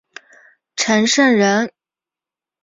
[0.75, 1.71] 陈胜人。